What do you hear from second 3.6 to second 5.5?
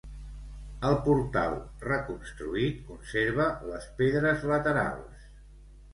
les pedres laterals.